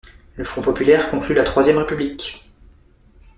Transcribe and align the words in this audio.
Le 0.35 0.43
Front 0.43 0.63
populaire 0.63 1.11
conclut 1.11 1.35
la 1.35 1.43
Troisième 1.43 1.77
République. 1.77 2.49